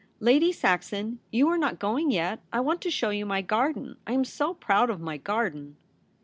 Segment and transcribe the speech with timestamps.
[0.19, 3.97] Lady Saxon, you are not going yet; I want to show you my garden.
[4.07, 5.77] I am so proud of my garden.'